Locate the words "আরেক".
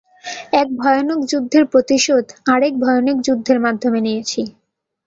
2.53-2.73